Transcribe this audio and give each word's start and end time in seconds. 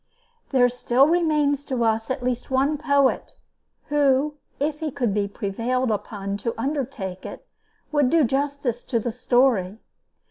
There 0.49 0.67
still 0.67 1.05
remains 1.05 1.63
to 1.65 1.83
us 1.83 2.09
at 2.09 2.23
least 2.23 2.49
one 2.49 2.75
poet, 2.79 3.33
who, 3.89 4.33
if 4.59 4.79
he 4.79 4.89
could 4.89 5.13
be 5.13 5.27
prevailed 5.27 5.91
on 5.91 6.37
to 6.37 6.59
undertake 6.59 7.23
it, 7.23 7.45
would 7.91 8.09
do 8.09 8.23
justice 8.23 8.83
to 8.85 8.99
the 8.99 9.11
story. 9.11 9.77